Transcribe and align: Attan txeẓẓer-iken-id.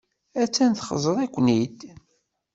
Attan 0.41 0.71
txeẓẓer-iken-id. 0.73 1.77